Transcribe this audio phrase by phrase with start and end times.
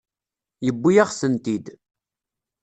[0.65, 1.65] Yewwi-yaɣ-tent-id.